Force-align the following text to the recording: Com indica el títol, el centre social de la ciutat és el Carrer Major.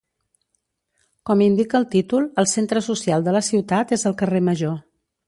Com 1.29 1.43
indica 1.49 1.77
el 1.79 1.85
títol, 1.95 2.25
el 2.45 2.49
centre 2.53 2.83
social 2.87 3.29
de 3.29 3.37
la 3.37 3.43
ciutat 3.49 3.95
és 3.99 4.07
el 4.13 4.17
Carrer 4.23 4.43
Major. 4.49 4.75